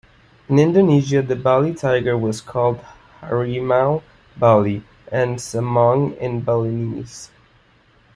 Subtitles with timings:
[0.49, 2.79] In Indonesia, the Bali tiger was called
[3.21, 4.01] harimau
[4.35, 4.81] bali,
[5.11, 7.29] and samong in Balinese.